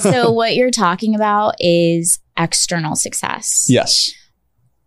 [0.00, 3.66] so what you're talking about is external success.
[3.68, 4.10] Yes.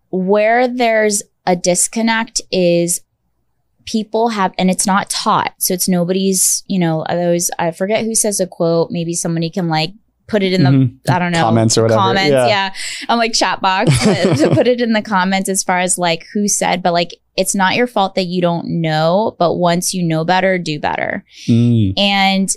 [0.09, 3.01] Where there's a disconnect is
[3.85, 8.13] people have and it's not taught so it's nobody's you know those i forget who
[8.13, 9.91] says a quote maybe somebody can like
[10.27, 10.99] put it in the Mhm.
[11.09, 11.99] i don't know Comments or whatever.
[11.99, 12.45] comments Yeah.
[12.47, 12.73] yeah,
[13.09, 16.47] i'm like chat box to put it in the comments as far as like who
[16.47, 20.23] said but like it's not your fault that you don't know but once you know
[20.23, 22.49] better do better Mm, and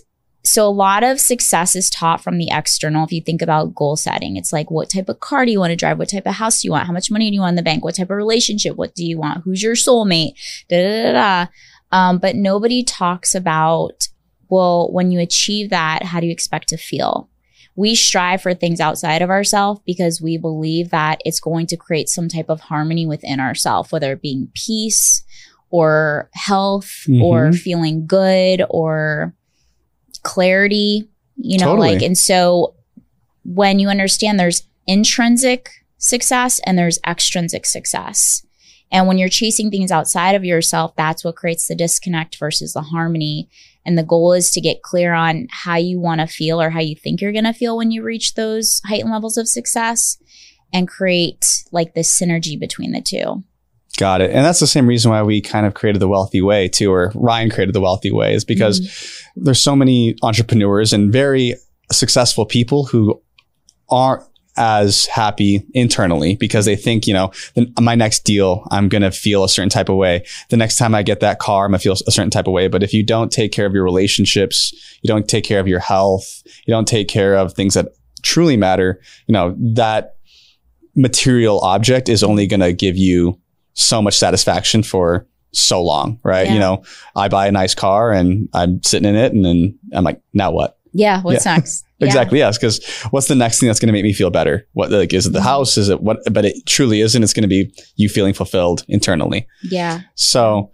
[0.45, 3.05] so a lot of success is taught from the external.
[3.05, 5.71] If you think about goal setting, it's like what type of car do you want
[5.71, 5.99] to drive?
[5.99, 6.87] What type of house do you want?
[6.87, 7.83] How much money do you want in the bank?
[7.83, 8.77] What type of relationship?
[8.77, 9.43] What do you want?
[9.45, 10.35] Who's your soulmate?
[10.69, 11.47] Da da da da.
[11.93, 14.09] Um, but nobody talks about
[14.51, 17.29] well, when you achieve that, how do you expect to feel?
[17.77, 22.09] We strive for things outside of ourselves because we believe that it's going to create
[22.09, 25.25] some type of harmony within ourselves, whether it being peace
[25.71, 27.59] or health or Mhm.
[27.59, 29.35] feeling good or
[30.25, 31.95] clarity, you know, Totally.
[31.95, 32.75] like, and so
[33.45, 38.45] when you understand there's intrinsic success and there's extrinsic success.
[38.91, 42.83] And when you're chasing things outside of yourself, that's what creates the disconnect versus the
[42.83, 43.49] harmony.
[43.85, 46.81] And the goal is to get clear on how you want to feel or how
[46.81, 50.19] you think you're going to feel when you reach those heightened levels of success
[50.73, 53.43] and create like this synergy between the two.
[53.99, 54.31] Got it.
[54.31, 57.13] And that's the same reason why we kind of created the wealthy way too, or
[57.15, 59.45] Ryan created the wealthy way is because Mm-hmm.
[59.45, 61.55] there's so many entrepreneurs and very
[61.93, 63.21] successful people who
[63.89, 64.23] aren't
[64.57, 69.11] as happy internally because they think, you know, the, my next deal, I'm going to
[69.11, 70.25] feel a certain type of way.
[70.51, 72.53] The next time I get that car, I'm going to feel a certain type of
[72.53, 72.69] way.
[72.69, 74.73] But if you don't take care of your relationships,
[75.03, 77.89] you don't take care of your health, you don't take care of things that
[78.23, 80.17] truly matter, you know, that
[80.95, 83.39] material object is only going to give you
[83.75, 86.47] so much satisfaction for so long, right?
[86.47, 86.55] Yeah.
[86.55, 90.03] You know, I buy a nice car and I'm sitting in it and then I'm
[90.05, 90.79] like, now what?
[90.93, 91.23] Yeah.
[91.23, 91.85] What's next?
[92.01, 92.07] Yeah.
[92.09, 92.39] Exactly.
[92.41, 92.59] Yes.
[92.59, 94.67] Because what's the next thing that's going to make me feel better?
[94.73, 95.45] What like is it the Mhm.
[95.45, 95.79] house?
[95.79, 96.19] Is it what?
[96.31, 97.23] But it truly isn't.
[97.23, 99.47] It's going to be you feeling fulfilled internally.
[99.63, 100.01] Yeah.
[100.17, 100.73] So,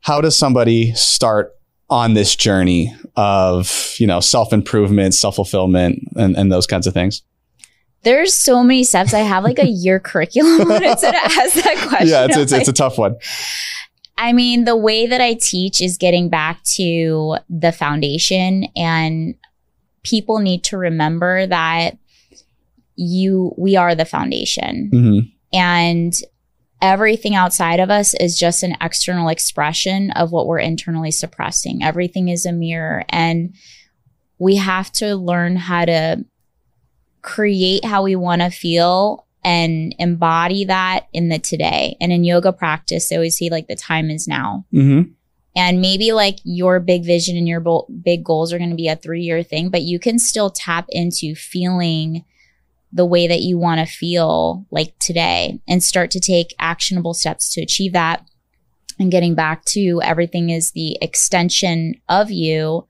[0.00, 1.52] how does somebody start
[1.90, 6.94] on this journey of you know self improvement, self fulfillment, and and those kinds of
[6.94, 7.22] things?
[8.04, 9.14] There's so many steps.
[9.14, 12.08] I have like a year curriculum it to ask that question.
[12.08, 13.16] yeah, it's it's, it's a tough one.
[14.16, 19.34] I mean, the way that I teach is getting back to the foundation and
[20.04, 21.98] people need to remember that
[22.96, 25.18] you we are the foundation hmm
[25.52, 26.14] and
[26.82, 31.82] everything outside of us is just an external expression of what we're internally suppressing.
[31.82, 33.54] Everything is a mirror and
[34.38, 36.24] we have to learn how to
[37.24, 41.96] create how we want to feel and embody that in the today.
[42.00, 44.66] And in yoga practice, they always say like the time is now.
[44.70, 45.02] hmm
[45.56, 48.88] And maybe like your big vision and your bo- big goals are going to be
[48.88, 52.24] a three year thing, but you can still tap into feeling
[52.92, 57.52] the way that you want to feel like today and start to take actionable steps
[57.54, 58.24] to achieve that.
[58.98, 62.86] And getting back to everything is the extension of you.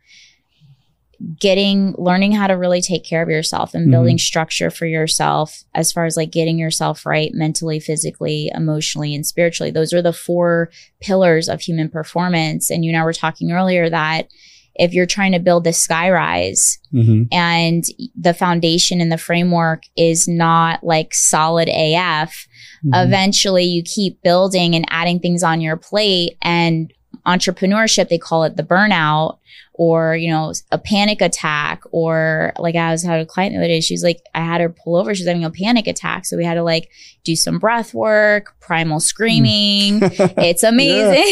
[1.38, 5.92] Getting, learning how to really take care of yourself and building structure for yourself as
[5.92, 9.70] far as like getting yourself right mentally, physically, emotionally, and spiritually.
[9.70, 10.70] Those are the four
[11.00, 12.70] pillars of human performance.
[12.70, 14.28] And you and I were talking earlier that
[14.74, 17.84] if you're trying to build the skyrise hmm and
[18.20, 22.46] the foundation and the framework is not like solid AF,
[22.84, 23.06] Mm-hmm.
[23.06, 26.92] eventually you keep building and adding things on your plate and
[27.26, 29.38] entrepreneurship they call it the burnout
[29.76, 33.66] or you know a panic attack or like i was had a client the other
[33.68, 36.44] day she's like i had her pull over she's having a panic attack so we
[36.44, 36.88] had to like
[37.24, 41.24] do some breath work primal screaming it's amazing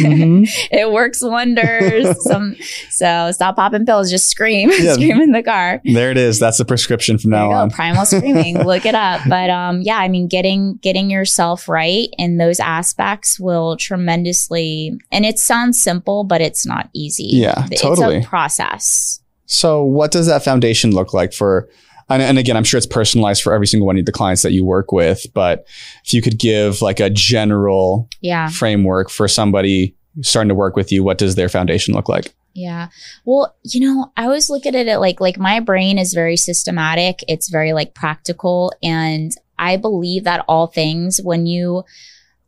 [0.00, 0.48] Mhm.
[0.70, 2.54] it works wonders some
[2.90, 4.94] so stop popping pills just scream Yeah.
[4.94, 6.38] scream in the car There it is.
[6.38, 7.70] That's the prescription from there now go, on.
[7.70, 8.58] primal screaming.
[8.64, 9.20] Look it up.
[9.28, 14.98] But um, yeah, I mean, getting getting yourself right in those aspects will tremendously.
[15.10, 17.28] And it sounds simple, but it's not easy.
[17.32, 18.18] Yeah, totally.
[18.18, 19.20] a process.
[19.46, 21.68] So, what does that foundation look like for?
[22.08, 24.52] And, and again, I'm sure it's personalized for every single one of the clients that
[24.52, 25.26] you work with.
[25.32, 25.64] But
[26.04, 30.90] if you could give like a general Yeah, framework for somebody starting to work with
[30.90, 32.34] you, what does their foundation look like?
[32.52, 32.88] yeah.
[33.24, 36.36] Well, you know, I always look at it at like like my brain is very
[36.36, 37.20] systematic.
[37.28, 41.84] It's very like practical, and I believe that all things when you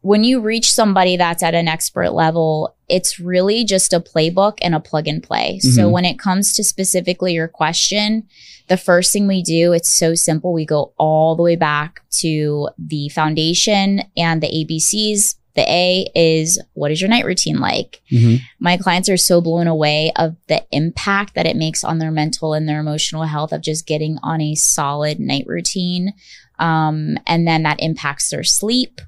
[0.02, 4.74] when you reach somebody that's at an expert level, it's really just a playbook and
[4.74, 5.58] a plug and play.
[5.60, 5.90] So Mhm.
[5.90, 8.24] when it comes to specifically your question,
[8.68, 10.52] the first thing we do, it's so simple.
[10.52, 16.58] We go all the way back to the foundation and the ABCs The A is
[16.72, 18.00] what is your night routine like?
[18.10, 18.40] Mhm.
[18.58, 22.54] My clients are so blown away of the impact that it makes on their mental
[22.54, 26.14] and their emotional health of just getting on a solid night routine.
[26.58, 29.02] Um, and then that impacts their sleep.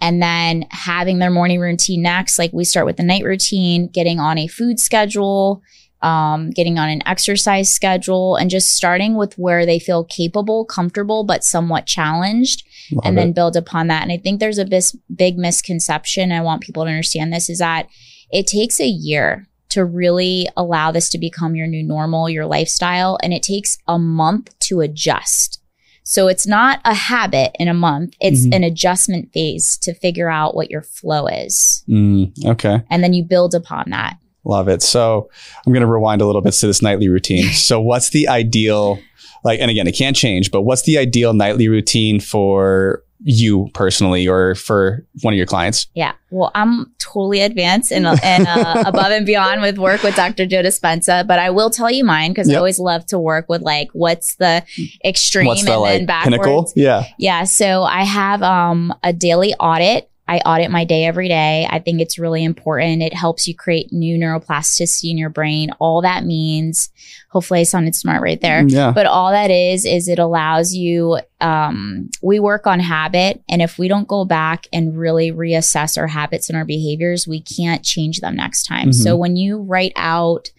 [0.00, 4.20] And then having their morning routine next, like we start with the night routine, getting
[4.20, 5.62] on a food schedule,
[6.02, 11.24] um, getting on an exercise schedule, and just starting with where they feel capable, comfortable,
[11.24, 13.20] but somewhat challenged Love and it.
[13.20, 14.02] then build upon that.
[14.02, 16.32] And I think there's a bis- big misconception.
[16.32, 17.88] I want people to understand this is that
[18.30, 23.18] it takes a year to really allow this to become your new normal, your lifestyle,
[23.22, 25.60] and it takes a month to adjust.
[26.04, 28.54] So it's not a habit in a month, it's Mhm.
[28.56, 31.82] an adjustment phase to figure out what your flow is.
[31.88, 32.82] Mm, okay.
[32.90, 34.18] And then you build upon that.
[34.44, 34.82] Love it.
[34.82, 35.30] So
[35.66, 37.44] I'm going to rewind a little bit to this nightly routine.
[37.52, 38.98] so what's the ideal,
[39.44, 44.28] like, and again, it can't change, but what's the ideal nightly routine for you personally
[44.28, 45.86] or for one of your clients?
[45.94, 46.12] Yeah.
[46.30, 50.46] Well, I'm totally advanced and, and uh, above and beyond with work with Dr.
[50.46, 53.62] Joe Dispenza, but I will tell you mine because I always love to work with
[53.62, 54.62] like what's the
[55.04, 56.36] extreme What's the and then backwards.
[56.36, 56.72] pinnacle?
[56.76, 57.04] Yeah.
[57.18, 57.44] Yeah.
[57.44, 60.10] So I have um, a daily audit.
[60.26, 61.68] I audit my day every day.
[61.68, 63.02] I think it's really important.
[63.02, 65.70] It helps you create new neuroplasticity in your brain.
[65.78, 66.90] All that means,
[67.28, 68.66] hopefully, I sounded smart right there.
[68.66, 68.92] Yeah.
[68.92, 73.42] But all that is, is it allows you, um, we work on habit.
[73.50, 77.42] And if we don't go back and really reassess our habits and our behaviors, we
[77.42, 78.88] can't change them next time.
[78.88, 78.94] Mhm.
[78.94, 80.50] So when you write out,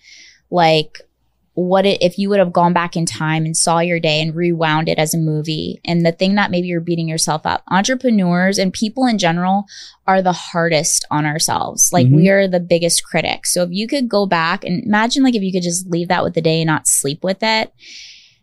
[0.51, 1.00] like,
[1.56, 4.36] what it, if you would have gone back in time and saw your day and
[4.36, 5.80] rewound it as a movie.
[5.86, 9.66] And the thing that maybe you're beating yourself up entrepreneurs and people in general
[10.06, 11.92] are the hardest on ourselves.
[11.94, 12.16] Like Mhm.
[12.16, 15.42] we are the biggest critics so if you could go back and imagine like if
[15.42, 17.72] you could just leave that with the day and not sleep with it.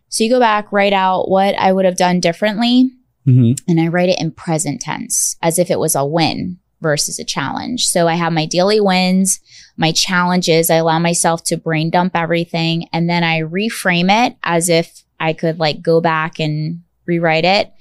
[0.09, 2.91] So you go back write out what i would have done differently
[3.25, 7.17] hmm and I write it in present tense as if it was a win versus
[7.17, 7.87] a challenge.
[7.87, 9.39] So I have my daily wins,
[9.77, 10.69] my challenges.
[10.69, 15.33] I allow myself to brain dump everything and then I reframe it as if I
[15.33, 17.73] could like go back and rewrite it.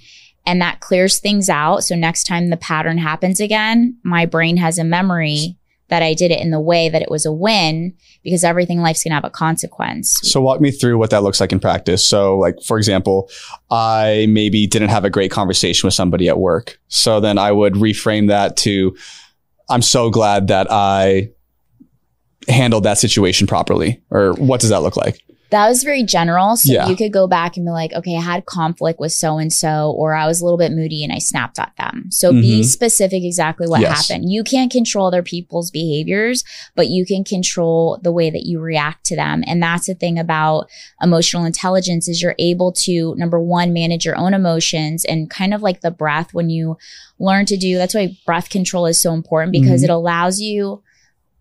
[0.46, 1.84] And that clears things out.
[1.84, 5.58] So next time the pattern happens again, my brain has a memory
[5.92, 7.92] that I did it in the way that it was a win
[8.24, 10.18] because everything in life's to have a consequence.
[10.22, 12.02] So walk me through what that looks like in practice.
[12.02, 13.28] So like, for example,
[13.70, 16.80] I maybe didn't have a great conversation with somebody at work.
[16.88, 18.96] So then I would reframe that to,
[19.68, 21.28] I'm so glad that I
[22.48, 24.02] handled that situation properly.
[24.08, 25.20] Or what does that look like?
[25.52, 26.56] That was very general.
[26.56, 26.88] So Yeah.
[26.88, 29.92] you could go back and be like, okay, I had conflict with so and so,
[29.96, 32.06] or I was a little bit moody and I snapped at them.
[32.10, 32.64] So be Mhm.
[32.64, 34.08] specific exactly what Yes.
[34.08, 34.32] happened.
[34.32, 36.42] You can't control other people's behaviors,
[36.74, 39.44] but you can control the way that you react to them.
[39.46, 40.68] And that's the thing about
[41.02, 45.60] emotional intelligence is you're able to, number one, manage your own emotions and kind of
[45.62, 46.78] like the breath when you
[47.20, 49.84] learn to do, that's why breath control is so important because Mhm.
[49.84, 50.80] it allows you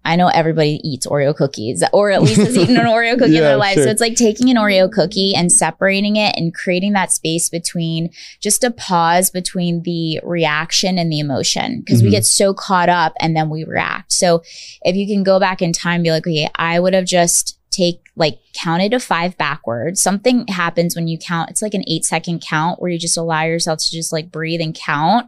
[0.04, 3.42] I know everybody eats Oreo cookies, or at least has eaten an Oreo cookie in
[3.44, 3.76] their life.
[3.76, 3.84] sure.
[3.84, 8.10] So it's like taking an Oreo cookie and separating it and creating that space between
[8.40, 11.82] just a pause between the reaction and the emotion.
[11.82, 12.14] Because we Mhm.
[12.14, 14.12] get so caught up and then we react.
[14.12, 14.42] So
[14.84, 18.02] if you can go back in time be like, okay, I would have just take
[18.18, 20.02] like counted to five backwards.
[20.02, 21.50] Something happens when you count.
[21.50, 24.60] It's like an eight second count where you just allow yourself to just like breathe
[24.62, 25.28] and count.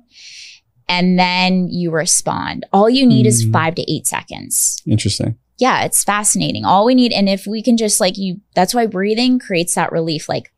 [0.90, 2.66] And then you respond.
[2.74, 3.52] All you need is Mm.
[3.54, 5.38] five to eight seconds Interesting.
[5.58, 6.66] yeah, it's fascinating.
[6.66, 9.92] All we need, and if we can just like you, that's why breathing creates that
[9.92, 10.28] relief.
[10.28, 10.52] Like,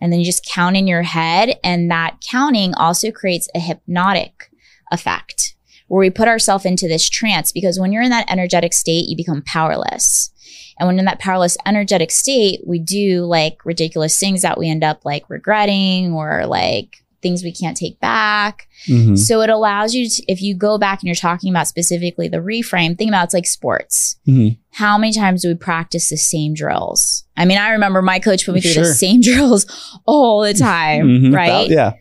[0.00, 4.50] and then you just count in your head, and that counting also creates a hypnotic
[4.90, 5.54] effect
[5.88, 9.16] where we put ourselves into this trance because when you're in that energetic state, you
[9.16, 10.30] become powerless.
[10.78, 14.82] And when in that powerless energetic state, we do like ridiculous things that we end
[14.84, 18.66] up like regretting or like things we can't take back.
[18.88, 19.18] Mhm.
[19.18, 22.38] So it allows you to, if you go back and you're talking about specifically the
[22.38, 24.16] reframe, think about it's like sports.
[24.26, 24.56] Mhm.
[24.72, 27.24] How many times do we practice the same drills?
[27.36, 28.86] I mean, I remember my coach put me through Sure.
[28.86, 29.66] the same drills
[30.06, 31.34] all the time, Mhm.
[31.34, 31.68] right?
[31.68, 31.92] That- yeah.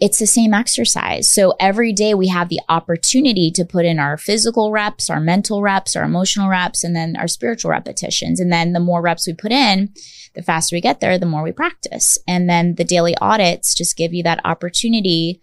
[0.00, 1.32] It's the same exercise.
[1.32, 5.62] So every day we have the opportunity to put in our physical reps, our mental
[5.62, 8.40] reps, our emotional reps, and then our spiritual repetitions.
[8.40, 9.90] And then the more reps we put in,
[10.34, 12.18] the faster we get there, the more we practice.
[12.26, 15.40] And then the daily audits just give you that opportunity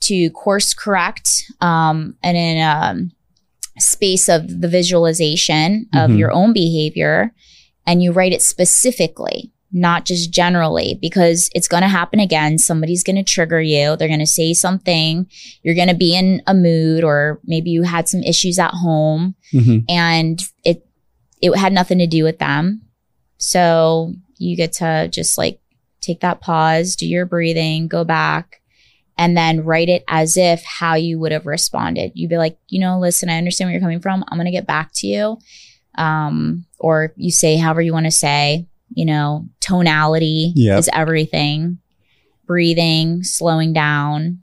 [0.00, 6.18] to course correct um, and in a space of the visualization of Mhm.
[6.18, 7.32] your own behavior
[7.86, 13.02] and you write it specifically not just generally because it's going to happen again somebody's
[13.02, 15.26] going to trigger you they're going to say something
[15.62, 19.34] you're going to be in a mood or maybe you had some issues at home
[19.52, 19.84] Mhm.
[19.88, 20.86] and it
[21.40, 22.82] it had nothing to do with them
[23.38, 25.60] so you get to just like
[26.00, 28.60] take that pause do your breathing go back
[29.18, 32.10] and then write it as if how you would have responded.
[32.14, 34.24] You'd be like, you know, listen, I understand where you're coming from.
[34.26, 35.38] I'm going to get back to you.
[35.96, 40.78] Um, or you say however you want to say, you know, tonality Yep.
[40.78, 41.78] is everything.
[42.46, 44.40] Breathing, slowing down,